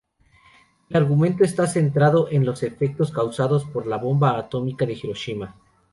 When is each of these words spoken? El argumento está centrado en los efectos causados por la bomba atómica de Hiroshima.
El 0.89 0.95
argumento 0.97 1.43
está 1.43 1.67
centrado 1.67 2.27
en 2.31 2.43
los 2.43 2.63
efectos 2.63 3.11
causados 3.11 3.65
por 3.65 3.85
la 3.85 3.97
bomba 3.99 4.35
atómica 4.35 4.83
de 4.87 4.93
Hiroshima. 4.93 5.53